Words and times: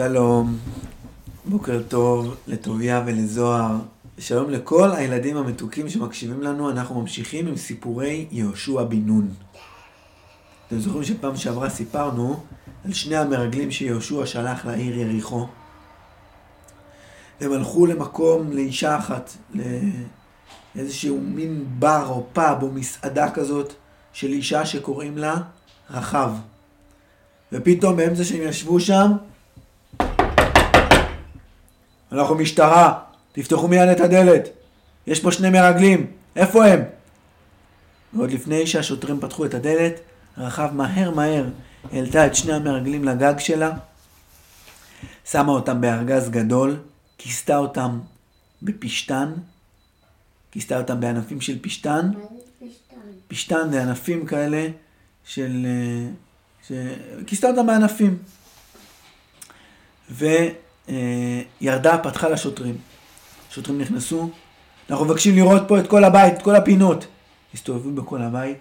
שלום, 0.00 0.58
בוקר 1.44 1.82
טוב 1.88 2.36
לטוביה 2.46 3.02
ולזוהר. 3.06 3.76
שלום 4.18 4.50
לכל 4.50 4.90
הילדים 4.92 5.36
המתוקים 5.36 5.88
שמקשיבים 5.88 6.42
לנו, 6.42 6.70
אנחנו 6.70 7.00
ממשיכים 7.00 7.46
עם 7.46 7.56
סיפורי 7.56 8.26
יהושע 8.30 8.82
בן 8.82 9.06
נון. 9.06 9.28
אתם 10.66 10.78
זוכרים 10.78 11.04
שפעם 11.04 11.36
שעברה 11.36 11.70
סיפרנו 11.70 12.42
על 12.84 12.92
שני 12.92 13.16
המרגלים 13.16 13.70
שיהושע 13.70 14.26
שלח 14.26 14.66
לעיר 14.66 14.98
יריחו. 14.98 15.46
הם 17.40 17.52
הלכו 17.52 17.86
למקום, 17.86 18.52
לאישה 18.52 18.98
אחת, 18.98 19.32
לאיזשהו 20.74 21.20
מין 21.20 21.64
בר 21.78 22.06
או 22.08 22.26
פאב 22.32 22.62
או 22.62 22.70
מסעדה 22.70 23.30
כזאת 23.30 23.72
של 24.12 24.28
אישה 24.28 24.66
שקוראים 24.66 25.18
לה 25.18 25.36
רחב. 25.90 26.32
ופתאום 27.52 27.96
באמצע 27.96 28.24
שהם 28.24 28.42
ישבו 28.42 28.80
שם, 28.80 29.12
אנחנו 32.12 32.34
משטרה, 32.34 32.98
תפתחו 33.32 33.68
מיד 33.68 33.88
את 33.88 34.00
הדלת. 34.00 34.48
יש 35.06 35.20
פה 35.20 35.32
שני 35.32 35.50
מרגלים, 35.50 36.06
איפה 36.36 36.66
הם? 36.66 36.80
ועוד 38.12 38.30
לפני 38.30 38.66
שהשוטרים 38.66 39.20
פתחו 39.20 39.44
את 39.44 39.54
הדלת, 39.54 40.00
רחב 40.38 40.70
מהר 40.72 41.10
מהר 41.10 41.44
העלתה 41.92 42.26
את 42.26 42.34
שני 42.34 42.52
המרגלים 42.52 43.04
לגג 43.04 43.38
שלה, 43.38 43.70
שמה 45.24 45.52
אותם 45.52 45.80
בארגז 45.80 46.30
גדול, 46.30 46.76
כיסתה 47.18 47.56
אותם 47.56 48.00
בפשתן, 48.62 49.32
כיסתה 50.50 50.78
אותם 50.78 51.00
בענפים 51.00 51.40
של 51.40 51.58
פשתן. 51.62 52.10
פשתן 53.28 53.68
זה 53.70 53.82
ענפים 53.82 54.26
כאלה 54.26 54.68
של... 55.24 55.66
אה, 55.66 56.10
ש... 56.68 56.72
כיסתה 57.26 57.48
אותם 57.48 57.66
בענפים. 57.66 58.18
וירדה, 61.60 61.98
פתחה 61.98 62.28
לשוטרים. 62.28 62.76
השוטרים 63.50 63.80
נכנסו, 63.80 64.30
אנחנו 64.90 65.04
מבקשים 65.04 65.34
לראות 65.34 65.62
פה 65.68 65.78
את 65.78 65.86
כל 65.86 66.04
הבית, 66.04 66.34
את 66.34 66.42
כל 66.42 66.56
הפינות. 66.56 67.06
הסתובבו 67.54 68.02
בכל 68.02 68.22
הבית, 68.22 68.58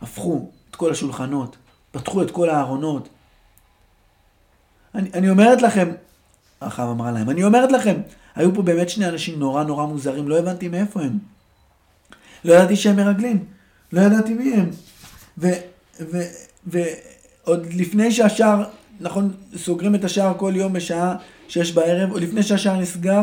הפכו 0.00 0.50
את 0.70 0.76
כל 0.76 0.92
השולחנות, 0.92 1.56
פתחו 1.90 2.22
את 2.22 2.30
כל 2.30 2.50
הארונות. 2.50 3.08
אני, 4.94 5.10
אני 5.14 5.30
אומרת 5.30 5.62
לכם, 5.62 5.92
רחב 6.62 6.88
אמרה 6.90 7.10
להם, 7.10 7.30
אני 7.30 7.44
אומרת 7.44 7.72
לכם, 7.72 7.96
היו 8.34 8.54
פה 8.54 8.62
באמת 8.62 8.88
שני 8.88 9.08
אנשים 9.08 9.38
נורא 9.38 9.64
נורא 9.64 9.86
מוזרים, 9.86 10.28
לא 10.28 10.38
הבנתי 10.38 10.68
מאיפה 10.68 11.02
הם. 11.02 11.18
לא 12.44 12.54
ידעתי 12.54 12.76
שהם 12.76 12.96
מרגלים, 12.96 13.44
לא 13.92 14.00
ידעתי 14.00 14.34
מי 14.34 14.54
הם. 14.54 14.70
ועוד 16.66 17.66
לפני 17.72 18.12
שהשער, 18.12 18.64
נכון, 19.00 19.32
סוגרים 19.56 19.94
את 19.94 20.04
השער 20.04 20.32
כל 20.36 20.52
יום 20.56 20.72
בשעה 20.72 21.16
שש 21.48 21.72
בערב, 21.72 22.12
או 22.12 22.18
לפני 22.18 22.42
שהשער 22.42 22.80
נסגר, 22.80 23.22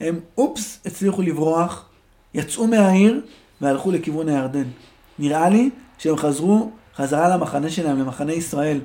הם 0.00 0.20
אופס, 0.38 0.78
הצליחו 0.86 1.22
לברוח, 1.22 1.88
יצאו 2.34 2.66
מהעיר 2.66 3.20
והלכו 3.60 3.90
לכיוון 3.90 4.28
הירדן. 4.28 4.64
נראה 5.18 5.48
לי 5.48 5.70
שהם 5.98 6.16
חזרו 6.16 6.70
חזרה 6.96 7.28
למחנה 7.28 7.70
שלהם, 7.70 7.98
למחנה 7.98 8.32
ישראל. 8.32 8.80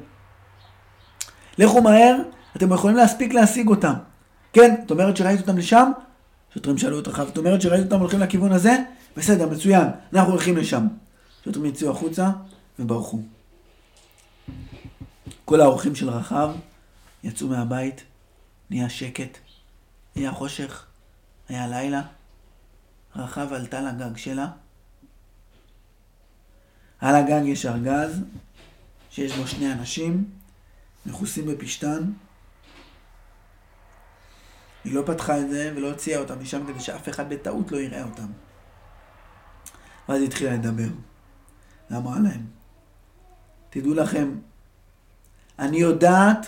לכו 1.57 1.81
מהר, 1.81 2.15
אתם 2.55 2.73
יכולים 2.73 2.97
להספיק 2.97 3.33
להשיג 3.33 3.67
אותם. 3.67 3.93
כן, 4.53 4.75
את 4.85 4.91
אומרת 4.91 5.17
שראית 5.17 5.41
אותם 5.41 5.57
לשם? 5.57 5.91
שוטרים 6.53 6.77
שאלו 6.77 6.97
אותך, 6.97 7.23
את 7.33 7.37
אומרת 7.37 7.61
שראית 7.61 7.83
אותם 7.83 7.99
הולכים 7.99 8.19
לכיוון 8.19 8.51
הזה? 8.51 8.77
בסדר, 9.17 9.49
מצוין, 9.49 9.87
אנחנו 10.13 10.31
הולכים 10.31 10.57
לשם. 10.57 10.87
שוטרים 11.45 11.65
יצאו 11.65 11.91
החוצה 11.91 12.29
וברחו. 12.79 13.21
כל 15.47 15.61
האורחים 15.61 15.95
של 15.95 16.09
רחב 16.09 16.55
יצאו 17.23 17.47
מהבית, 17.47 18.03
נהיה 18.69 18.89
שקט, 18.89 19.37
נהיה 20.15 20.31
חושך, 20.31 20.85
היה 21.49 21.67
לילה. 21.67 22.01
רחב 23.15 23.53
עלתה 23.53 23.81
לגג 23.81 24.17
שלה. 24.17 24.47
על 26.99 27.15
הגג 27.15 27.41
יש 27.45 27.65
ארגז 27.65 28.21
שיש 29.11 29.37
בו 29.37 29.47
שני 29.47 29.73
אנשים 29.73 30.29
מכוסים 31.05 31.45
בפשתן. 31.45 32.11
היא 34.83 34.93
לא 34.93 35.03
פתחה 35.05 35.39
את 35.39 35.49
זה 35.49 35.73
ולא 35.75 35.91
הוציאה 35.91 36.19
אותם 36.19 36.41
משם 36.41 36.67
כדי 36.67 36.79
שאף 36.79 37.09
אחד 37.09 37.29
בטעות 37.29 37.71
לא 37.71 37.77
יראה 37.77 38.03
אותם. 38.03 38.27
ואז 40.09 40.19
היא 40.19 40.27
התחילה 40.27 40.53
לדבר. 40.53 40.89
ואמרה 41.91 42.19
להם, 42.19 42.45
תדעו 43.69 43.93
לכם, 43.93 44.31
אני 45.59 45.77
יודעת 45.77 46.47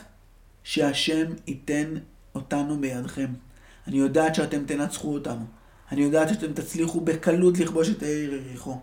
שהשם 0.63 1.25
ייתן 1.47 1.93
אותנו 2.35 2.81
בידכם. 2.81 3.27
אני 3.87 3.97
יודעת 3.97 4.35
שאתם 4.35 4.65
תנצחו 4.65 5.13
אותנו. 5.13 5.45
אני 5.91 6.01
יודעת 6.01 6.29
שאתם 6.29 6.53
תצליחו 6.53 7.01
בקלות 7.01 7.59
לכבוש 7.59 7.89
את 7.89 8.03
העיר 8.03 8.33
יריחו. 8.33 8.79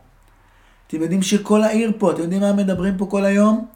אתם 0.87 1.03
יודעים 1.03 1.23
שכל 1.23 1.63
העיר 1.63 1.93
פה, 1.99 2.13
אתם 2.13 2.23
יודעים 2.23 2.41
מה 2.41 2.53
מדברים 2.53 2.97
פה 2.97 3.07
כל 3.07 3.25
היום? 3.25 3.67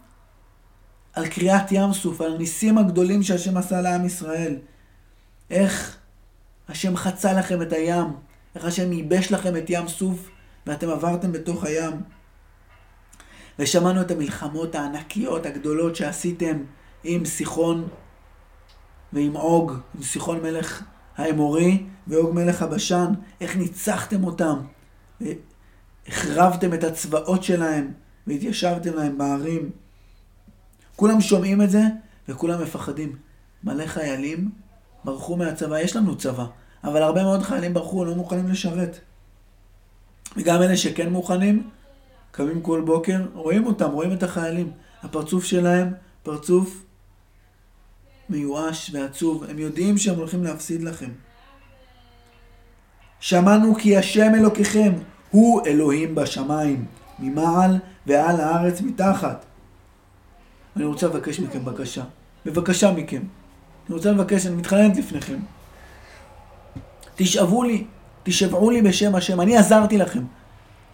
על 1.13 1.29
קריעת 1.29 1.73
ים 1.73 1.93
סוף, 1.93 2.21
על 2.21 2.35
הניסים 2.35 2.79
הגדולים 2.79 3.23
שהשם 3.23 3.57
עשה 3.57 3.81
לעם 3.81 4.05
ישראל. 4.05 4.57
איך 5.51 5.97
השם 6.69 6.97
חצה 6.97 7.33
לכם 7.33 7.63
את 7.63 7.73
הים, 7.73 8.07
איך 8.55 8.65
השם 8.65 8.93
ייבש 8.93 9.33
לכם 9.33 9.57
את 9.57 9.65
ים 9.69 9.89
סוף 9.89 10.31
ואתם 10.67 10.91
עברתם 10.91 11.33
בתוך 11.33 11.65
הים. 11.65 11.93
ושמענו 13.61 14.01
את 14.01 14.11
המלחמות 14.11 14.75
הענקיות, 14.75 15.47
הגדולות 15.47 15.97
שעשיתם 15.97 16.57
עם 17.05 17.25
סיחון 17.25 17.89
ועם 19.13 19.37
עוג, 19.37 19.73
עם 19.95 20.03
סיחון 20.03 20.43
מלך 20.43 20.83
האמורי 21.17 21.87
ועוג 22.07 22.35
מלך 22.35 22.63
הבשן, 22.63 23.13
איך 23.41 23.57
ניצחתם 23.57 24.25
אותם, 24.25 24.59
החרבתם 26.09 26.75
את 26.75 26.85
הצבאות 26.85 27.43
שלהם 27.43 27.93
והתיישבתם 28.27 28.95
להם 28.95 29.19
בערים. 29.19 29.71
כולם 30.97 31.21
שומעים 31.21 31.63
את 31.63 31.71
זה 31.71 31.83
וכולם 32.29 32.63
מפחדים. 32.63 33.17
מלא 33.65 33.87
חיילים 33.87 34.51
ברחו 35.05 35.37
מהצבא, 35.37 35.79
יש 35.81 35.97
לנו 35.97 36.17
צבא, 36.19 36.47
אבל 36.85 37.03
הרבה 37.03 37.23
מאוד 37.23 37.43
חיילים 37.43 37.75
ברחו, 37.75 38.05
לא 38.05 38.15
מוכנים 38.15 38.49
לשרת. 38.49 38.99
וגם 40.37 40.63
אלה 40.63 40.77
שכן 40.77 41.13
מוכנים, 41.13 41.71
קמים 42.31 42.61
כל 42.61 42.81
בוקר, 42.81 43.27
רואים 43.35 43.67
אותם, 43.67 43.91
רואים 43.91 44.13
את 44.13 44.23
החיילים. 44.23 44.71
הפרצוף 45.03 45.45
שלהם, 45.45 45.93
פרצוף 46.23 46.85
מיואש 48.29 48.91
ועצוב. 48.95 49.45
הם 49.45 49.59
יודעים 49.59 49.99
שהם 49.99 50.17
הולכים 50.17 50.45
להפסיד 50.45 50.83
לכם. 50.83 51.11
שמענו 53.21 53.75
כי 53.75 53.97
השם 53.97 54.33
אלוקיכם 54.35 54.93
הוא 55.31 55.67
אלוהים 55.67 56.15
בשמיים, 56.15 56.85
ממעל 57.19 57.79
ועל 58.07 58.41
הארץ 58.41 58.81
מתחת. 58.81 59.45
אני 60.77 60.85
רוצה 60.85 61.07
לבקש 61.07 61.41
מכם 61.41 61.65
בקשה. 61.65 62.03
בבקשה 62.47 62.93
מכם. 62.93 63.23
אני 63.89 63.95
רוצה 63.95 64.13
לבקש, 64.13 64.47
אני 64.47 64.57
מתחננת 64.57 64.97
לפניכם. 64.97 65.39
תשאבו 67.15 67.63
לי, 67.63 67.85
תשבעו 68.23 68.71
לי 68.71 68.83
בשם 68.83 69.15
השם. 69.15 69.41
אני 69.41 69.57
עזרתי 69.57 69.99
לכם. 69.99 70.23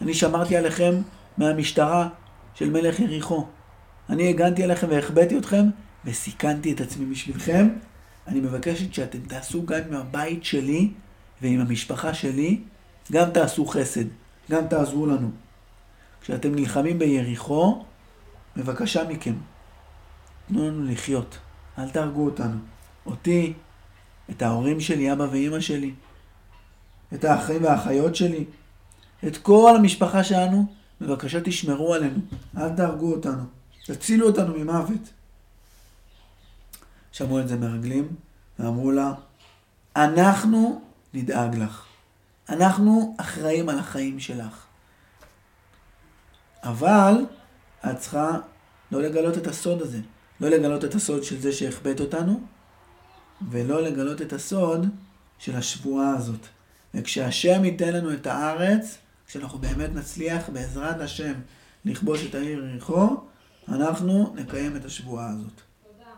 אני 0.01 0.15
שמרתי 0.15 0.57
עליכם 0.57 0.95
מהמשטרה 1.39 2.09
של 2.55 2.71
מלך 2.71 3.01
יריחו. 3.01 3.47
אני 4.11 4.29
הגנתי 4.29 4.63
עליכם 4.63 4.87
והחבאתי 4.91 5.39
אתכם 5.39 5.65
וסיכנתי 6.05 6.73
את 6.73 6.81
עצמי 6.81 7.07
בשבילכם. 7.07 7.69
אני 8.27 8.41
מבקשת 8.41 8.95
שאתם 8.95 9.19
תעשו 9.19 9.67
גם 9.67 9.79
עם 9.89 9.95
הבית 9.95 10.45
שלי 10.45 10.91
ועם 11.43 11.61
המשפחה 11.61 12.15
שלי, 12.15 12.61
גם 13.13 13.31
תעשו 13.31 13.67
חסד, 13.67 14.05
גם 14.51 14.67
תעזרו 14.67 15.07
לנו. 15.07 15.31
כשאתם 16.21 16.55
נלחמים 16.55 16.99
ביריחו, 16.99 17.85
בבקשה 18.57 19.09
מכם, 19.09 19.35
תנו 20.49 20.69
לנו 20.69 20.85
לחיות, 20.85 21.39
אל 21.79 21.91
תהרגו 21.91 22.25
אותנו. 22.25 22.57
אותי, 23.07 23.53
את 24.31 24.43
ההורים 24.43 24.81
שלי, 24.81 25.13
אבא 25.13 25.27
ואימא 25.31 25.61
שלי, 25.61 25.95
את 27.15 27.25
האחים 27.25 27.65
והאחיות 27.65 28.17
שלי, 28.17 28.45
את 29.27 29.37
כל 29.37 29.77
המשפחה 29.77 30.25
שלנו, 30.25 30.67
בבקשה 31.01 31.41
תשמרו 31.41 31.95
עלינו, 31.95 32.19
אל 32.57 32.77
תהרגו 32.77 33.15
אותנו, 33.15 33.43
תצילו 33.87 34.27
אותנו 34.27 34.59
ממוות. 34.59 35.13
שמעו 37.13 37.41
את 37.41 37.49
זה 37.49 37.57
מרגלים, 37.57 38.09
ואמרו 38.59 38.91
לה, 38.91 39.13
אנחנו 39.97 40.83
נדאג 41.15 41.57
לך. 41.57 41.85
אנחנו 42.49 43.15
אחראים 43.19 43.69
על 43.69 43.79
החיים 43.79 44.21
שלך. 44.21 44.65
אבל 46.63 47.15
את 47.91 47.99
צריכה 47.99 48.39
לא 48.93 49.03
לגלות 49.03 49.39
את 49.39 49.47
הסוד 49.47 49.83
הזה. 49.83 50.01
לא 50.41 50.49
לגלות 50.49 50.85
את 50.85 50.95
הסוד 50.95 51.25
של 51.25 51.41
זה 51.41 51.53
שהחבאת 51.53 52.01
אותנו, 52.01 52.41
ולא 53.51 53.83
לגלות 53.83 54.23
את 54.23 54.33
הסוד 54.33 54.89
של 55.39 55.57
השבועה 55.57 56.11
הזאת. 56.17 56.47
וכשהשם 56.95 57.65
ייתן 57.65 57.93
לנו 57.93 58.13
את 58.13 58.27
הארץ, 58.27 58.99
כשאנחנו 59.27 59.59
באמת 59.59 59.95
נצליח 59.95 60.49
בעזרת 60.53 61.01
השם 61.01 61.33
לכבוש 61.85 62.27
את 62.27 62.35
העיר 62.35 62.65
יריחו, 62.65 63.17
אנחנו 63.69 64.35
נקיים 64.35 64.77
את 64.77 64.85
השבועה 64.85 65.31
הזאת. 65.31 65.61
תודה. 65.83 66.11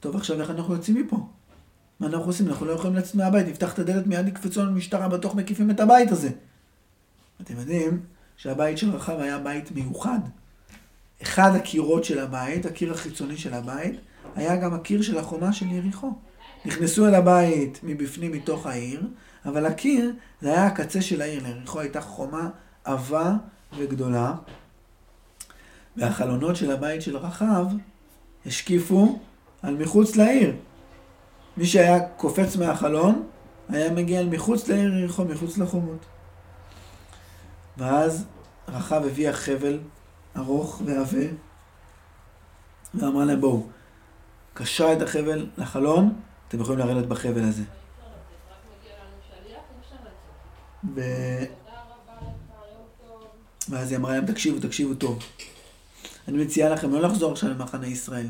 טוב, 0.00 0.16
עכשיו 0.16 0.40
איך 0.40 0.50
אנחנו 0.50 0.74
יוצאים 0.74 0.96
מפה? 0.96 1.16
מה 2.00 2.06
אנחנו 2.06 2.26
עושים? 2.26 2.48
אנחנו 2.48 2.66
לא 2.66 2.72
יכולים 2.72 2.96
לצאת 2.96 3.14
מהבית, 3.14 3.46
נפתח 3.46 3.74
את 3.74 3.78
הדלת, 3.78 4.06
מיד 4.06 4.28
יקפצו 4.28 4.62
לנו 4.62 4.72
משטרה, 4.72 5.08
בטוח 5.08 5.34
מקיפים 5.34 5.70
את 5.70 5.80
הבית 5.80 6.10
הזה. 6.10 6.30
אתם 7.42 7.54
יודעים 7.58 8.00
שהבית 8.36 8.78
של 8.78 8.90
רחב 8.90 9.20
היה 9.20 9.38
בית 9.38 9.72
מיוחד. 9.72 10.18
אחד 11.22 11.54
הקירות 11.54 12.04
של 12.04 12.18
הבית, 12.18 12.66
הקיר 12.66 12.92
החיצוני 12.92 13.36
של 13.36 13.54
הבית, 13.54 14.00
היה 14.34 14.56
גם 14.56 14.74
הקיר 14.74 15.02
של 15.02 15.18
החומה 15.18 15.52
של 15.52 15.66
יריחו. 15.72 16.12
נכנסו 16.64 17.08
אל 17.08 17.14
הבית 17.14 17.80
מבפנים, 17.82 18.32
מתוך 18.32 18.66
העיר, 18.66 19.02
אבל 19.46 19.66
הקיר, 19.66 20.12
זה 20.40 20.48
היה 20.48 20.66
הקצה 20.66 21.02
של 21.02 21.22
העיר. 21.22 21.42
ליריחו 21.42 21.80
הייתה 21.80 22.00
חומה 22.00 22.48
עבה 22.84 23.34
וגדולה, 23.76 24.34
והחלונות 25.96 26.56
של 26.56 26.70
הבית 26.70 27.02
של 27.02 27.16
רחב 27.16 27.66
השקיפו 28.46 29.18
על 29.62 29.76
מחוץ 29.76 30.16
לעיר. 30.16 30.56
מי 31.56 31.66
שהיה 31.66 32.00
קופץ 32.08 32.56
מהחלון, 32.56 33.26
היה 33.68 33.92
מגיע 33.92 34.20
אל 34.20 34.28
מחוץ 34.28 34.68
לעיר 34.68 34.94
יריחו, 34.94 35.24
מחוץ 35.24 35.58
לחומות. 35.58 36.06
ואז 37.76 38.26
רחב 38.68 39.02
הביאה 39.06 39.32
חבל 39.32 39.78
ארוך 40.36 40.82
ועבה, 40.84 41.26
ואמרה 42.94 43.24
להם, 43.24 43.40
בואו, 43.40 43.66
קשרה 44.54 44.92
את 44.92 45.02
החבל 45.02 45.46
לחלון, 45.58 46.14
אתם 46.48 46.60
יכולים 46.60 46.78
לרדת 46.78 47.06
בחבל 47.06 47.42
הזה. 47.42 47.62
ו... 50.94 51.00
ואז 53.68 53.90
היא 53.90 53.98
אמרה 53.98 54.12
להם, 54.12 54.26
תקשיבו, 54.26 54.60
תקשיבו 54.60 54.94
טוב. 54.94 55.18
אני 56.28 56.44
מציעה 56.44 56.70
לכם 56.70 56.92
לא 56.92 57.00
לחזור 57.00 57.32
עכשיו 57.32 57.50
למחנה 57.50 57.86
ישראל. 57.86 58.26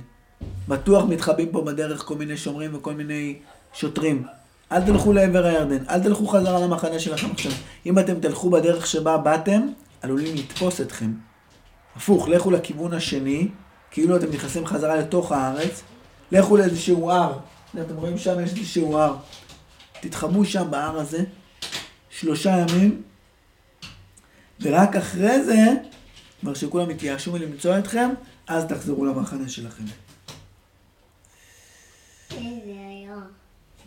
בטוח 0.68 1.04
מתחבאים 1.04 1.52
פה 1.52 1.62
בדרך 1.62 2.02
כל 2.04 2.14
מיני 2.14 2.36
שומרים 2.36 2.74
וכל 2.74 2.94
מיני 2.94 3.38
שוטרים. 3.72 4.26
אל 4.72 4.86
תלכו 4.86 5.12
לעבר 5.12 5.46
הירדן, 5.46 5.84
אל 5.88 6.02
תלכו 6.02 6.26
חזרה 6.26 6.60
למחנה 6.60 6.98
שלכם 6.98 7.30
עכשיו. 7.30 7.52
אם 7.86 7.98
אתם 7.98 8.20
תלכו 8.20 8.50
בדרך 8.50 8.86
שבה 8.86 9.16
באתם, 9.18 9.62
עלולים 10.02 10.34
לתפוס 10.36 10.80
אתכם. 10.80 11.12
הפוך, 11.96 12.28
לכו 12.28 12.50
לכיוון 12.50 12.92
השני, 12.92 13.48
כאילו 13.90 14.16
אתם 14.16 14.30
נכנסים 14.30 14.66
חזרה 14.66 14.96
לתוך 14.96 15.32
הארץ, 15.32 15.82
לכו 16.32 16.56
לאיזשהו 16.56 17.10
הר, 17.10 17.38
אתם 17.80 17.96
רואים 17.96 18.18
שם 18.18 18.40
יש 18.40 18.50
איזשהו 18.50 18.98
הר, 18.98 19.16
תתחבאו 20.00 20.44
שם 20.44 20.70
בהר 20.70 21.00
הזה, 21.00 21.24
שלושה 22.20 22.50
ימים, 22.50 23.02
ורק 24.60 24.96
אחרי 24.96 25.44
זה, 25.44 25.64
כבר 26.40 26.54
שכולם 26.54 26.90
יתייאשו 26.90 27.32
מלמצוא 27.32 27.78
אתכם, 27.78 28.10
אז 28.46 28.64
תחזרו 28.64 29.04
למחנה 29.04 29.48
שלכם. 29.48 29.84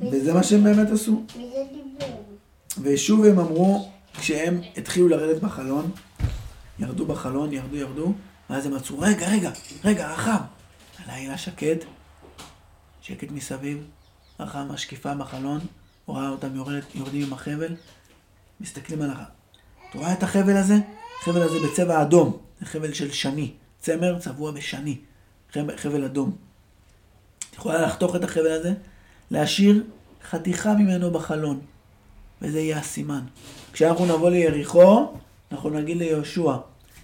וזה 0.02 0.34
מה 0.34 0.44
שהם 0.44 0.64
באמת 0.64 0.88
עשו. 0.90 1.26
ושוב 2.82 3.26
הם 3.26 3.40
אמרו, 3.40 3.92
כשהם 4.20 4.62
התחילו 4.78 5.08
לרדת 5.08 5.42
בחלון, 5.42 5.92
ירדו 6.80 7.06
בחלון, 7.06 7.54
ירדו, 7.54 7.76
ירדו, 7.76 8.14
ואז 8.50 8.66
הם 8.66 8.74
עצרו, 8.74 9.00
רגע, 9.00 9.30
רגע, 9.30 9.52
רגע, 9.86 10.12
רחב. 10.14 10.40
הלילה 11.06 11.38
שקט, 11.38 11.86
שקט 13.02 13.32
מסביב, 13.32 13.84
רחב 14.40 14.64
משקיפה 14.70 15.16
בחלון, 15.16 15.60
רואה 16.06 16.30
אותם 16.30 16.56
יורד, 16.56 16.82
יורדים 16.96 17.28
עם 17.28 17.34
החבל, 17.34 17.76
מסתכלים 18.64 19.02
על 19.02 19.10
הרחב. 19.10 19.24
אתה 19.90 19.98
רואה 19.98 20.14
את 20.14 20.24
החבל 20.24 20.58
הזה? 20.58 20.76
החבל 21.22 21.42
הזה 21.42 21.56
בצבע 21.68 22.02
אדום, 22.02 22.38
זה 22.60 22.66
חבל 22.66 22.94
של 22.94 23.12
שני, 23.12 23.52
צמר 23.80 24.20
צבוע 24.20 24.52
בשני, 24.52 24.98
חבל 25.76 26.04
אדום. 26.06 26.36
את 27.50 27.56
יכולה 27.56 27.82
לחתוך 27.82 28.16
את 28.16 28.24
החבל 28.24 28.52
הזה, 28.52 28.74
להשאיר 29.32 29.84
חתיכה 30.30 30.74
ממנו 30.74 31.12
בחלון, 31.12 31.60
וזה 32.42 32.60
יהיה 32.60 32.78
הסימן. 32.78 33.22
כשאנחנו 33.74 34.06
נבוא 34.06 34.30
ליריחו, 34.30 35.14
אנחנו 35.52 35.70
נגיד 35.70 35.98
ליהושע, 35.98 36.54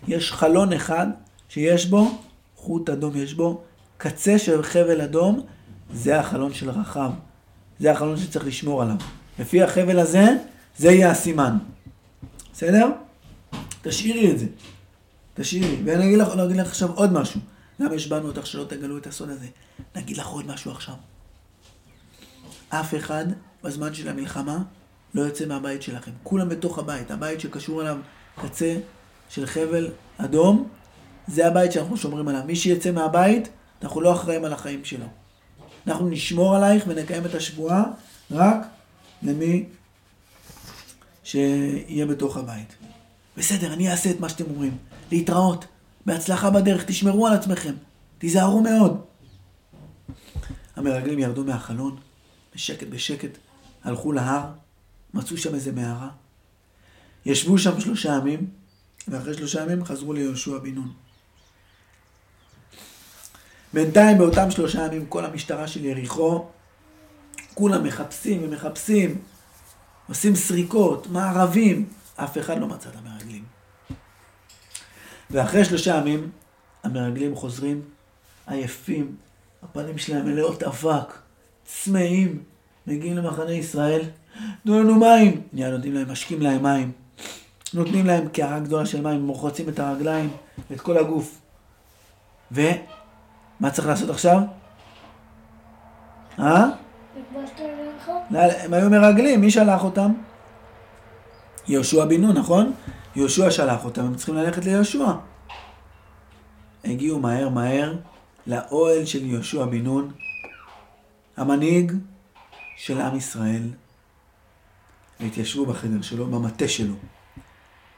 יש 0.08 0.32
חלון 0.32 0.74
אחד 0.74 1.08
שיש 1.50 1.86
בו 1.86 2.18
חוט 2.56 2.90
אדום, 2.90 3.16
יש 3.16 3.34
בו 3.34 3.62
קצה 3.98 4.40
של 4.40 4.64
חבל 4.64 5.02
אדום, 5.02 5.42
זה 5.94 6.20
החלון 6.20 6.54
של 6.54 6.70
רחב. 6.70 7.12
זה 7.80 7.92
החלון 7.92 8.18
שצריך 8.18 8.46
לשמור 8.46 8.82
עליו. 8.82 8.96
לפי 9.40 9.64
החבל 9.64 10.00
הזה, 10.00 10.36
זה 10.78 10.92
יהיה 10.92 11.12
הסימן. 11.12 11.58
בסדר? 12.54 12.90
תשאירי 13.82 14.32
את 14.32 14.40
זה. 14.40 14.46
תשאירי. 15.34 15.82
ואני 15.86 16.06
אגיד 16.06 16.20
לך, 16.20 16.28
אגיד 16.28 16.58
לך 16.58 16.68
עכשיו 16.68 16.92
עוד 16.92 17.14
משהו. 17.14 17.40
למה 17.80 17.96
השבענו 17.96 18.28
אותך 18.28 18.48
שלא 18.48 18.64
תגלו 18.64 18.98
את 18.98 19.08
הסוד 19.08 19.30
הזה? 19.30 19.48
נגיד 19.96 20.18
לך 20.18 20.28
עוד 20.28 20.48
משהו 20.48 20.72
עכשיו. 20.72 20.96
אף 22.70 22.96
אחד 22.96 23.26
בזמן 23.64 23.94
של 23.94 24.10
המלחמה 24.10 24.58
לא 25.14 25.22
יוצא 25.22 25.46
מהבית 25.46 25.82
שלכם. 25.82 26.12
כולם 26.24 26.50
בתוך 26.50 26.80
הבית. 26.80 27.12
הבית 27.12 27.40
שקשור 27.40 27.82
אליו 27.82 27.98
קצה 28.36 28.78
של 29.30 29.46
חבל 29.46 29.88
אדום, 30.18 30.68
זה 31.28 31.48
הבית 31.48 31.72
שאנחנו 31.72 31.98
שומרים 31.98 32.28
עליו. 32.28 32.42
מי 32.46 32.56
שיצא 32.56 32.92
מהבית, 32.92 33.50
אנחנו 33.84 34.02
לא 34.02 34.14
אחראים 34.14 34.46
על 34.46 34.54
החיים 34.54 34.86
שלו. 34.86 35.06
אנחנו 35.88 36.10
נשמור 36.10 36.56
עלייך 36.56 36.84
ונקיים 36.88 37.26
את 37.26 37.36
השבועה 37.36 37.84
רק 38.32 38.68
למי 39.24 39.66
שיהיה 41.30 42.06
בתוך 42.06 42.38
הבית. 42.38 42.76
בסדר, 43.38 43.74
אני 43.74 43.92
אעשה 43.92 44.12
את 44.12 44.20
מה 44.20 44.30
שאתם 44.30 44.44
אומרים. 44.50 44.78
להתראות. 45.12 45.66
בהצלחה 46.06 46.50
בדרך, 46.50 46.84
תשמרו 46.84 47.28
על 47.28 47.34
עצמכם. 47.34 47.74
תיזהרו 48.18 48.62
מאוד. 48.62 49.02
המרגלים 50.76 51.20
ירדו 51.20 51.44
מהחלון, 51.44 51.96
בשקט 52.56 52.88
בשקט, 52.88 53.38
הלכו 53.84 54.12
להר, 54.12 54.46
מצאו 55.14 55.38
שם 55.38 55.56
איזה 55.56 55.72
מערה. 55.72 56.10
ישבו 57.26 57.58
שם 57.58 57.80
שלושה 57.80 58.10
ימים, 58.10 58.50
ואחרי 59.08 59.34
שלושה 59.34 59.62
ימים 59.62 59.86
חזרו 59.86 60.14
ליהושע 60.14 60.58
בן 60.58 60.76
נון. 60.76 60.94
בינתיים 63.74 64.18
באותם 64.18 64.52
שלושה 64.52 64.86
ימים 64.86 65.06
כל 65.06 65.26
המשטרה 65.26 65.68
של 65.68 65.86
יריחו, 65.86 66.46
כולם 67.54 67.84
מחפשים 67.84 68.44
ומחפשים, 68.44 69.22
עושים 70.10 70.36
סריקות, 70.36 71.08
מערבים, 71.08 71.86
אף 72.16 72.38
אחד 72.38 72.60
לא 72.60 72.68
מצא 72.68 72.90
את 72.90 72.96
המרגלים. 72.96 73.44
ואחרי 75.32 75.66
שלושה 75.66 75.96
ימים 75.96 76.30
המרגלים 76.84 77.36
חוזרים 77.36 77.82
עייפים, 78.48 79.16
הפנים 79.64 79.98
שלהם 79.98 80.26
מלאות 80.26 80.64
אבק, 80.64 81.20
צמאים, 81.66 82.44
מגיעים 82.88 83.18
למחנה 83.18 83.52
ישראל, 83.52 84.02
תנו 84.64 84.84
לנו 84.84 84.96
מים, 84.96 85.42
נהיה 85.54 85.72
נותנים 85.72 85.94
להם, 85.94 86.12
משקים 86.12 86.42
להם 86.42 86.64
מים. 86.64 86.92
נותנים 87.74 88.06
להם 88.06 88.28
קערה 88.28 88.60
גדולה 88.60 88.86
של 88.86 89.02
מים, 89.02 89.22
מוחצים 89.22 89.70
את 89.70 89.80
הרגליים, 89.80 90.30
את 90.72 90.82
כל 90.82 90.98
הגוף. 90.98 91.42
ומה 92.52 93.72
צריך 93.72 93.88
לעשות 93.88 94.10
עכשיו? 94.10 94.42
אה? 96.40 96.66
הם 98.30 98.74
היו 98.74 98.90
מרגלים, 98.90 99.42
מי 99.42 99.52
שלח 99.52 99.84
אותם? 99.84 100.14
יהושע 101.68 102.06
בן 102.06 102.22
נון, 102.22 102.38
נכון? 102.38 102.74
יהושע 103.16 103.52
שלח 103.52 103.86
אותם, 103.86 104.06
הם 104.06 104.16
צריכים 104.16 104.36
ללכת 104.36 104.66
ליהושע. 104.66 105.12
הגיעו 106.86 107.20
מהר 107.20 107.50
מהר 107.50 107.96
לאוהל 108.48 109.06
של 109.06 109.26
יהושע 109.26 109.66
בן 109.66 109.84
נון, 109.84 110.12
המנהיג 111.38 111.92
של 112.78 113.02
עם 113.02 113.16
ישראל, 113.16 113.70
והתיישבו 115.20 115.66
בחדר 115.66 116.02
שלו, 116.02 116.26
במטה 116.26 116.68
שלו. 116.68 116.94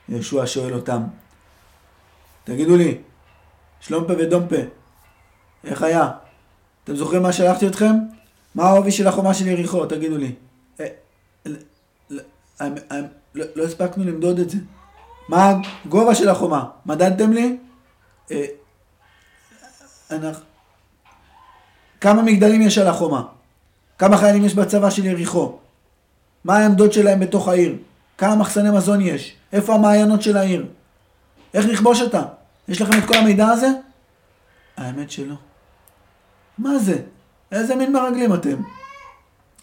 יהושע 0.09 0.43
שואל 0.45 0.73
אותם, 0.73 1.03
תגידו 2.43 2.75
לי, 2.75 2.97
שלומפה 3.79 4.13
ודומפה, 4.13 4.55
איך 5.63 5.81
היה? 5.81 6.09
אתם 6.83 6.95
זוכרים 6.95 7.23
מה 7.23 7.33
שלחתי 7.33 7.67
אתכם? 7.67 7.93
מה 8.55 8.63
העובי 8.63 8.91
של 8.91 9.07
החומה 9.07 9.33
של 9.33 9.47
יריחו? 9.47 9.85
תגידו 9.85 10.17
לי. 10.17 10.35
אה, 10.79 10.87
לא, 13.35 13.45
לא 13.55 13.63
הספקנו 13.63 14.03
למדוד 14.03 14.39
את 14.39 14.49
זה. 14.49 14.57
מה 15.29 15.53
הגובה 15.85 16.15
של 16.15 16.29
החומה? 16.29 16.65
מדדתם 16.85 17.33
לי? 17.33 17.57
אה, 18.31 18.45
כמה 22.01 22.21
מגדלים 22.21 22.61
יש 22.61 22.77
על 22.77 22.87
החומה? 22.87 23.23
כמה 23.97 24.17
חיילים 24.17 24.45
יש 24.45 24.55
בצבא 24.55 24.89
של 24.89 25.05
יריחו? 25.05 25.57
מה 26.43 26.57
העמדות 26.57 26.93
שלהם 26.93 27.19
בתוך 27.19 27.47
העיר? 27.47 27.75
כמה 28.17 28.35
מחסני 28.35 28.69
מזון 28.71 29.01
יש? 29.01 29.35
איפה 29.53 29.75
המעיינות 29.75 30.21
של 30.21 30.37
העיר? 30.37 30.65
איך 31.53 31.65
נכבוש 31.65 32.01
אותה? 32.01 32.23
יש 32.67 32.81
לכם 32.81 32.99
את 32.99 33.07
כל 33.07 33.15
המידע 33.15 33.47
הזה? 33.47 33.67
האמת 34.77 35.11
שלא. 35.11 35.35
מה 36.57 36.79
זה? 36.79 37.01
איזה 37.51 37.75
מין 37.75 37.93
מרגלים 37.93 38.33
אתם? 38.33 38.55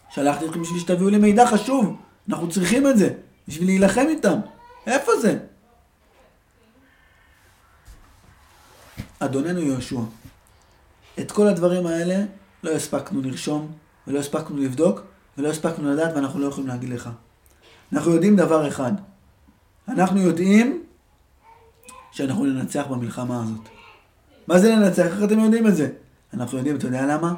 שלחתי 0.09 0.45
אתכם 0.45 0.61
בשביל 0.61 0.79
שתביאו 0.79 1.09
לי 1.09 1.17
מידע 1.17 1.45
חשוב. 1.45 1.95
אנחנו 2.29 2.49
צריכים 2.49 2.87
את 2.87 2.97
זה. 2.97 3.13
בשביל 3.47 3.67
להילחם 3.67 4.05
איתם. 4.09 4.39
איפה 4.87 5.11
זה? 5.21 5.39
אדוננו 9.19 9.59
יהושע, 9.59 9.99
את 11.19 11.31
כל 11.31 11.47
הדברים 11.47 11.87
האלה 11.87 12.25
לא 12.63 12.71
הספקנו 12.71 13.21
לרשום, 13.21 13.71
ולא 14.07 14.19
הספקנו 14.19 14.57
לבדוק, 14.57 15.01
ולא 15.37 15.47
הספקנו 15.47 15.91
לדעת, 15.93 16.15
ואנחנו 16.15 16.39
לא 16.39 16.47
יכולים 16.47 16.67
להגיד 16.67 16.89
לך. 16.89 17.09
אנחנו 17.93 18.11
יודעים 18.11 18.35
דבר 18.35 18.67
אחד. 18.67 18.91
אנחנו 19.87 20.19
יודעים 20.19 20.83
שאנחנו 22.11 22.45
ננצח 22.45 22.85
במלחמה 22.89 23.43
הזאת. 23.43 23.69
מה 24.47 24.59
זה 24.59 24.69
לנצח? 24.75 25.05
איך 25.05 25.23
אתם 25.23 25.39
יודעים 25.39 25.67
את 25.67 25.75
זה? 25.75 25.89
אנחנו 26.33 26.57
יודעים, 26.57 26.75
אתה 26.75 26.87
יודע 26.87 27.05
למה? 27.05 27.33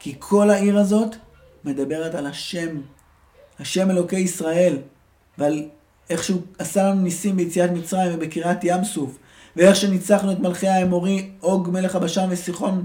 כי 0.00 0.14
כל 0.18 0.50
העיר 0.50 0.78
הזאת 0.78 1.16
מדברת 1.64 2.14
על 2.14 2.26
השם, 2.26 2.80
השם 3.58 3.90
אלוקי 3.90 4.18
ישראל, 4.18 4.76
ועל 5.38 5.64
איך 6.10 6.24
שהוא 6.24 6.40
עשה 6.58 6.82
לנו 6.82 7.00
ניסים 7.00 7.36
ביציאת 7.36 7.70
מצרים 7.70 8.12
ובקריאת 8.14 8.58
ים 8.62 8.84
סוף, 8.84 9.18
ואיך 9.56 9.76
שניצחנו 9.76 10.32
את 10.32 10.38
מלכי 10.38 10.68
האמורי, 10.68 11.30
אוג 11.42 11.68
מלך 11.72 11.96
הבשן 11.96 12.26
וסיחון, 12.30 12.84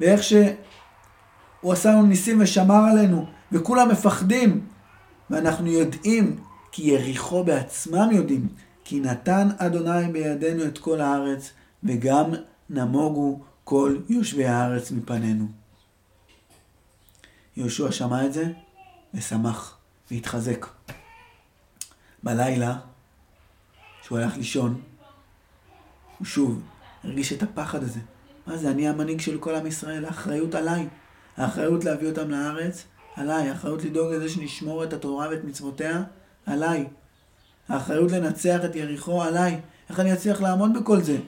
ואיך 0.00 0.22
שהוא 0.22 1.72
עשה 1.72 1.90
לנו 1.90 2.06
ניסים 2.06 2.40
ושמר 2.40 2.84
עלינו, 2.90 3.26
וכולם 3.52 3.88
מפחדים, 3.88 4.66
ואנחנו 5.30 5.66
יודעים, 5.66 6.36
כי 6.72 6.82
יריחו 6.82 7.44
בעצמם 7.44 8.08
יודעים, 8.12 8.48
כי 8.84 9.00
נתן 9.00 9.48
אדוני 9.58 10.12
בידינו 10.12 10.64
את 10.64 10.78
כל 10.78 11.00
הארץ, 11.00 11.50
וגם 11.84 12.30
נמוגו 12.70 13.40
כל 13.64 13.96
יושבי 14.08 14.46
הארץ 14.46 14.90
מפנינו. 14.90 15.59
יהושע 17.56 17.92
שמע 17.92 18.26
את 18.26 18.32
זה 18.32 18.52
ושמח 19.14 19.78
והתחזק. 20.10 20.66
בלילה, 22.22 22.78
כשהוא 24.02 24.18
הלך 24.18 24.36
לישון, 24.36 24.80
הוא 26.18 26.26
שוב 26.26 26.62
הרגיש 27.04 27.32
את 27.32 27.42
הפחד 27.42 27.82
הזה. 27.82 28.00
מה 28.46 28.56
זה, 28.56 28.70
אני 28.70 28.88
המנהיג 28.88 29.20
של 29.20 29.38
כל 29.38 29.54
עם 29.54 29.66
ישראל, 29.66 30.04
האחריות 30.04 30.54
עליי. 30.54 30.88
האחריות 31.36 31.84
להביא 31.84 32.08
אותם 32.08 32.30
לארץ, 32.30 32.84
עליי. 33.16 33.48
האחריות 33.48 33.84
לדאוג 33.84 34.12
לזה 34.12 34.28
שנשמור 34.28 34.84
את 34.84 34.92
התורה 34.92 35.28
ואת 35.28 35.44
מצוותיה, 35.44 36.02
עליי. 36.46 36.86
האחריות 37.68 38.12
לנצח 38.12 38.60
את 38.64 38.76
יריחו, 38.76 39.22
עליי. 39.22 39.60
איך 39.90 40.00
אני 40.00 40.12
אצליח 40.12 40.40
לעמוד 40.40 40.70
בכל 40.78 41.02
זה? 41.02 41.18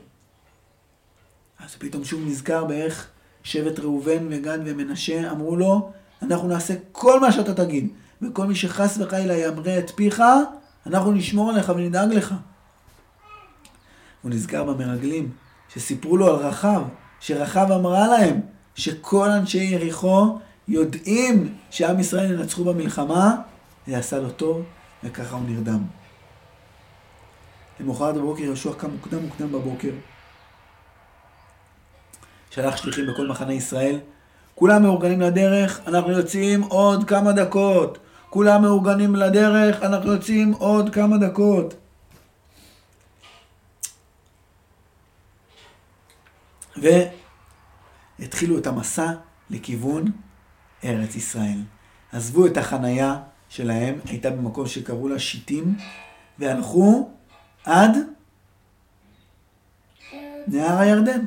אז 1.59 1.75
פתאום 1.75 2.05
שוב 2.05 2.23
נזכר 2.26 2.64
באיך 2.64 3.09
שבט 3.43 3.79
ראובן 3.79 4.26
וגד 4.31 4.59
ומנשה 4.64 5.31
אמרו 5.31 5.57
לו, 5.57 5.93
אנחנו 6.23 6.49
נעשה 6.49 6.75
כל 6.93 7.21
מה 7.21 7.33
שאתה 7.33 7.55
תגיד, 7.55 7.88
וכל 8.23 8.47
מי 8.47 8.55
שחס 8.55 8.99
וחלילה 9.00 9.37
ימרה 9.37 9.79
את 9.79 9.91
פיך, 9.91 10.23
אנחנו 10.87 11.12
נשמור 11.12 11.50
עליך 11.50 11.73
ונדאג 11.76 12.12
לך. 12.12 12.35
הוא 14.23 14.31
נזכר 14.31 14.64
במרגלים, 14.64 15.31
שסיפרו 15.75 16.17
לו 16.17 16.26
על 16.26 16.35
רחב, 16.35 16.83
שרחב 17.21 17.73
אמרה 17.73 18.09
להם 18.09 18.41
שכל 18.75 19.31
אנשי 19.31 19.59
יריחו 19.59 20.38
יודעים 20.69 21.55
שעם 21.71 22.00
ישראל 22.00 22.33
ינצחו 22.33 22.64
במלחמה, 22.64 23.37
זה 23.87 23.99
עשה 23.99 24.19
לו 24.19 24.31
טוב, 24.31 24.62
וככה 25.05 25.37
הוא 25.37 25.45
נרדם. 25.47 25.85
למחרת 27.81 28.14
בבוקר 28.14 28.43
יהושע 28.43 28.73
קם 28.73 28.91
מוקדם 28.91 29.23
מוקדם 29.23 29.52
בבוקר. 29.52 29.91
שלח 32.50 32.76
שליחים 32.76 33.07
בכל 33.07 33.26
מחנה 33.26 33.52
ישראל. 33.52 34.00
כולם 34.62 34.83
מאורגנים 34.83 35.21
לדרך, 35.21 35.81
אנחנו 35.87 36.12
יוצאים 36.12 36.62
עוד 36.62 37.09
כמה 37.09 37.33
דקות. 37.33 37.99
כולם 38.31 38.62
מאורגנים 38.62 39.16
לדרך, 39.16 39.83
אנחנו 39.83 40.12
יוצאים 40.12 40.52
עוד 40.52 40.95
כמה 40.95 41.19
דקות. 41.19 41.75
והתחילו 48.19 48.59
את 48.59 48.66
המסע 48.66 49.12
לכיוון 49.50 50.04
ארץ 50.85 51.14
ישראל. 51.14 51.59
עזבו 52.12 52.47
את 52.47 52.57
החנייה 52.57 53.16
שלהם, 53.49 53.99
הייתה 54.04 54.31
במקום 54.31 54.66
שקראו 54.66 55.09
לה 55.09 55.19
שיטים, 55.19 55.76
והלכו 56.38 57.11
עד 57.64 57.97
נהר 60.47 60.78
הירדן. 60.78 61.25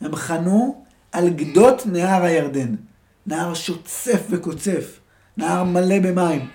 הם 0.00 0.16
חנו 0.16 0.83
על 1.14 1.28
גדות 1.28 1.86
נהר 1.86 2.22
הירדן. 2.22 2.74
נהר 3.26 3.54
שוצף 3.54 4.26
וקוצף, 4.30 5.00
נהר 5.36 5.64
מלא 5.64 5.98
במים. 5.98 6.48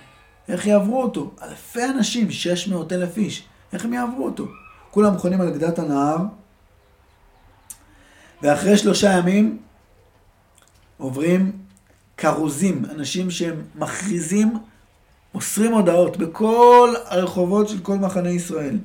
איך 0.48 0.66
יעברו 0.66 1.02
אותו? 1.02 1.30
אלפי 1.42 1.84
אנשים, 1.84 2.30
600 2.30 2.92
אלף 2.92 3.16
איש. 3.16 3.44
איך 3.72 3.84
הם 3.84 3.92
יעברו 3.92 4.24
אותו? 4.24 4.46
כולם 4.90 5.18
חונים 5.18 5.40
על 5.40 5.50
גדת 5.50 5.78
הנהר, 5.78 6.16
ואחרי 8.42 8.76
שלושה 8.76 9.12
ימים 9.12 9.58
עוברים 10.98 11.52
כרוזים, 12.16 12.84
אנשים 12.84 13.30
שהם 13.30 13.62
מכריזים, 13.74 14.58
מוסרים 15.34 15.72
הודעות 15.72 16.16
בכל 16.16 16.94
הרחובות 17.04 17.68
של 17.68 17.80
כל 17.80 17.96
מחנה 17.96 18.30
ישראל. 18.30 18.78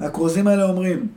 והכרוזים 0.00 0.46
האלה 0.46 0.64
אומרים, 0.64 1.08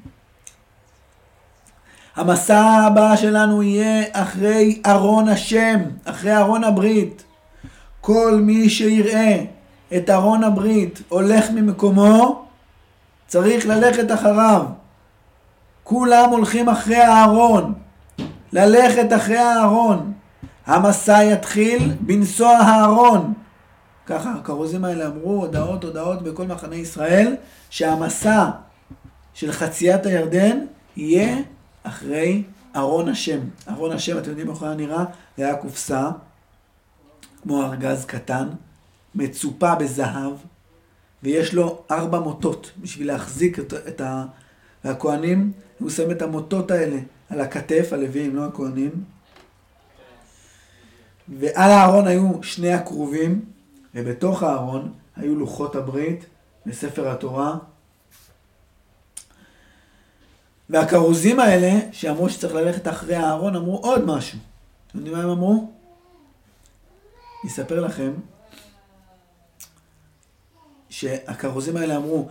המסע 2.15 2.60
הבא 2.60 3.15
שלנו 3.15 3.63
יהיה 3.63 4.03
אחרי 4.12 4.82
ארון 4.86 5.27
השם, 5.27 5.79
אחרי 6.05 6.38
ארון 6.38 6.63
הברית. 6.63 7.24
כל 8.01 8.39
מי 8.41 8.70
שיראה 8.70 9.43
את 9.98 10.10
ארון 10.10 10.43
הברית 10.43 11.01
הולך 11.10 11.50
ממקומו, 11.50 12.46
צריך 13.27 13.65
ללכת 13.65 14.12
אחריו. 14.12 14.65
כולם 15.84 16.29
הולכים 16.29 16.70
אחרי 16.70 16.98
הארון. 16.98 17.74
ללכת 18.53 19.13
אחרי 19.15 19.38
הארון. 19.38 20.13
המסע 20.65 21.24
יתחיל 21.24 21.91
בנסוע 22.00 22.51
הארון. 22.51 23.34
ככה 24.05 24.32
הכרוזים 24.39 24.86
האלה 24.86 25.08
אמרו, 25.08 25.32
הודעות, 25.41 25.84
הודעות 25.84 26.22
בכל 26.22 26.43
מחנה 26.43 26.75
ישראל, 26.75 27.36
שהמסע 27.70 28.50
של 29.34 29.51
חציית 29.51 30.05
הירדן 30.05 30.60
יהיה 30.98 31.38
אחרי 31.83 32.43
ארון 32.75 33.09
השם. 33.09 33.39
ארון 33.69 33.91
השם, 33.91 34.17
אתם 34.17 34.29
יודעים 34.29 34.49
איך 34.49 34.63
היה 34.63 34.75
נראה? 34.75 35.05
זה 35.37 35.45
היה 35.45 35.55
קופסה, 35.55 36.09
כמו 37.41 37.63
ארגז 37.63 38.05
קטן, 38.05 38.49
מצופה 39.15 39.75
בזהב, 39.75 40.33
ויש 41.23 41.53
לו 41.53 41.81
ארבע 41.91 42.19
מוטות 42.19 42.71
בשביל 42.81 43.07
להחזיק 43.07 43.59
את, 43.59 43.73
את 43.73 44.01
ה... 44.01 44.25
והכוהנים, 44.83 45.51
הוא 45.79 45.89
שם 45.89 46.11
את 46.11 46.21
המוטות 46.21 46.71
האלה 46.71 46.99
על 47.29 47.41
הכתף, 47.41 47.89
הלווים, 47.91 48.35
לא 48.35 48.45
הכוהנים. 48.45 49.03
ועל 51.39 51.71
הארון 51.71 52.07
היו 52.07 52.43
שני 52.43 52.73
הכרובים, 52.73 53.45
ובתוך 53.95 54.43
הארון 54.43 54.93
היו 55.15 55.35
לוחות 55.35 55.75
הברית 55.75 56.25
וספר 56.65 57.09
התורה 57.09 57.57
והכרוזים 60.70 61.39
האלה, 61.39 61.79
שאמרו 61.91 62.29
שצריך 62.29 62.55
ללכת 62.55 62.88
אחרי 62.88 63.15
הארון, 63.15 63.55
אמרו 63.55 63.77
עוד 63.77 64.05
משהו. 64.05 64.39
אתם 64.88 64.98
יודעים 64.98 65.17
מה 65.17 65.24
הם 65.24 65.29
אמרו? 65.29 65.67
אני 67.43 67.51
אספר 67.51 67.79
לכם 67.79 68.12
שהכרוזים 70.89 71.77
האלה 71.77 71.96
אמרו, 71.96 72.27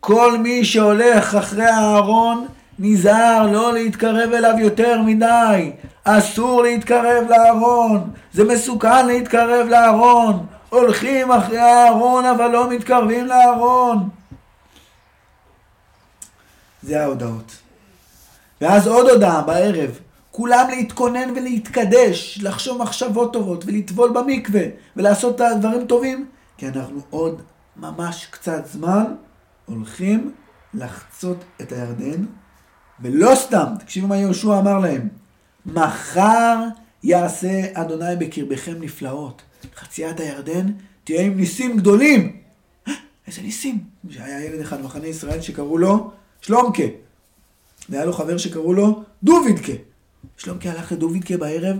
כל 0.00 0.38
מי 0.38 0.64
שהולך 0.64 1.34
אחרי 1.34 1.66
הארון, 1.66 2.46
נזהר 2.78 3.52
לא 3.52 3.72
להתקרב 3.72 4.32
אליו 4.32 4.54
יותר 4.58 5.02
מדי. 5.02 5.72
אסור 6.04 6.62
להתקרב 6.62 7.24
לארון. 7.28 8.10
זה 8.32 8.44
מסוכן 8.44 9.06
להתקרב 9.06 9.66
לארון. 9.66 10.46
הולכים 10.70 11.32
אחרי 11.32 11.58
הארון 11.58 12.24
אבל 12.24 12.46
לא 12.50 12.70
מתקרבים 12.70 13.26
לארון. 13.26 14.08
זה 16.82 17.02
ההודעות. 17.02 17.56
ואז 18.60 18.86
עוד 18.86 19.08
הודעה 19.08 19.42
בערב, 19.42 19.98
כולם 20.30 20.66
להתכונן 20.70 21.30
ולהתקדש, 21.36 22.38
לחשוב 22.42 22.82
מחשבות 22.82 23.32
טובות 23.32 23.64
ולטבול 23.66 24.10
במקווה 24.10 24.62
ולעשות 24.96 25.34
את 25.34 25.40
הדברים 25.40 25.86
טובים, 25.86 26.26
כי 26.56 26.68
אנחנו 26.68 27.00
עוד 27.10 27.42
ממש 27.76 28.26
קצת 28.30 28.66
זמן 28.66 29.04
הולכים 29.66 30.32
לחצות 30.74 31.44
את 31.60 31.72
הירדן, 31.72 32.24
ולא 33.00 33.34
סתם, 33.34 33.66
תקשיבו 33.78 34.06
מה 34.06 34.16
יהושע 34.16 34.58
אמר 34.58 34.78
להם, 34.78 35.08
מחר 35.66 36.56
יעשה 37.02 37.62
אדוני 37.72 38.16
בקרבכם 38.18 38.74
נפלאות. 38.80 39.42
חציית 39.76 40.20
הירדן 40.20 40.66
תהיה 41.04 41.22
עם 41.22 41.36
ניסים 41.36 41.76
גדולים. 41.76 42.36
איזה 43.26 43.42
ניסים? 43.42 43.78
שהיה 44.10 44.44
ילד 44.44 44.60
אחד 44.60 44.80
במחנה 44.82 45.06
ישראל 45.06 45.40
שקראו 45.40 45.78
לו 45.78 46.10
שלומקה. 46.40 46.82
והיה 47.88 48.04
לו 48.04 48.12
חבר 48.12 48.38
שקראו 48.38 48.74
לו 48.74 49.02
דובידקה. 49.22 49.72
שלומקה 50.36 50.70
הלך 50.70 50.92
לדובידקה 50.92 51.36
בערב, 51.36 51.76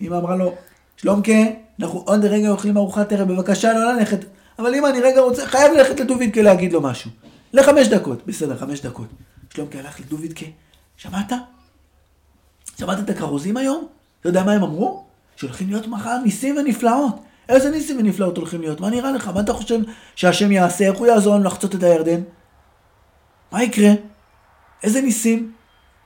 אמא 0.00 0.16
אמרה 0.16 0.36
לו, 0.36 0.54
שלומקה, 0.96 1.32
אנחנו 1.80 2.02
עוד 2.06 2.24
רגע 2.24 2.50
אוכלים 2.50 2.76
ארוחת 2.76 3.12
ערב, 3.12 3.32
בבקשה 3.32 3.72
לא 3.72 3.92
ללכת. 3.92 4.18
אבל 4.58 4.74
אמא, 4.74 4.86
אני 4.86 5.00
רגע 5.00 5.20
רוצה, 5.20 5.46
חייב 5.46 5.72
ללכת 5.72 6.00
לדובידקה 6.00 6.42
להגיד 6.42 6.72
לו 6.72 6.80
משהו. 6.80 7.10
לחמש 7.52 7.88
דקות. 7.88 8.26
בסדר, 8.26 8.56
חמש 8.56 8.80
דקות. 8.80 9.06
שלומקה 9.54 9.78
הלך 9.78 10.00
לדובידקה, 10.00 10.46
שמעת? 10.96 11.32
שמעת 12.78 12.98
את 12.98 13.10
הכרוזים 13.10 13.56
היום? 13.56 13.86
אתה 14.20 14.28
יודע 14.28 14.44
מה 14.44 14.52
הם 14.52 14.62
אמרו? 14.62 15.04
שהולכים 15.36 15.68
להיות 15.68 15.86
מחר 15.86 16.18
ניסים 16.24 16.56
ונפלאות. 16.56 17.14
איזה 17.48 17.70
ניסים 17.70 17.98
ונפלאות 17.98 18.36
הולכים 18.36 18.60
להיות? 18.60 18.80
מה 18.80 18.90
נראה 18.90 19.12
לך? 19.12 19.28
מה 19.28 19.40
אתה 19.40 19.52
חושב 19.52 19.78
שהשם 20.16 20.52
יעשה? 20.52 20.84
איך 20.84 20.98
הוא 20.98 21.06
יעזור 21.06 21.34
לנו 21.34 21.44
לחצות 21.44 21.74
את 21.74 21.82
הירדן? 21.82 22.20
מה 23.54 23.62
יקרה? 23.62 23.90
איזה 24.82 25.00
ניסים? 25.00 25.52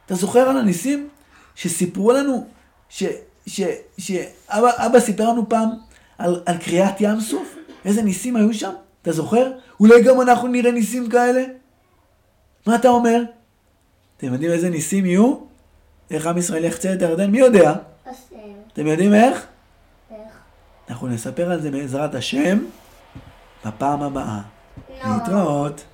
אתה 0.06 0.14
זוכר 0.14 0.38
על 0.40 0.58
הניסים 0.58 1.08
שסיפרו 1.54 2.12
לנו, 2.12 2.46
שאבא 3.48 5.00
סיפר 5.00 5.28
לנו 5.28 5.48
פעם 5.48 5.68
על, 6.18 6.42
על 6.46 6.58
קריאת 6.58 6.94
ים 7.00 7.20
סוף? 7.20 7.56
איזה 7.84 8.02
ניסים 8.02 8.36
היו 8.36 8.54
שם? 8.54 8.72
אתה 9.02 9.12
זוכר? 9.12 9.52
אולי 9.80 10.02
גם 10.02 10.20
אנחנו 10.20 10.48
נראה 10.48 10.70
ניסים 10.72 11.10
כאלה? 11.10 11.44
מה 12.66 12.76
אתה 12.76 12.88
אומר? 12.88 13.22
אתם 14.16 14.32
יודעים 14.32 14.52
איזה 14.52 14.70
ניסים 14.70 15.06
יהיו? 15.06 15.34
איך 16.10 16.26
עם 16.26 16.38
ישראל 16.38 16.64
יחצה 16.64 16.94
את 16.94 17.02
הירדן? 17.02 17.30
מי 17.30 17.38
יודע? 17.38 17.74
אתם 18.72 18.86
יודעים 18.86 19.14
איך? 19.14 19.46
איך? 20.10 20.18
אנחנו 20.90 21.08
נספר 21.08 21.50
על 21.52 21.60
זה 21.60 21.70
בעזרת 21.70 22.14
השם 22.14 22.58
בפעם 23.66 24.02
הבאה. 24.02 24.40
להתראות. 25.04 25.84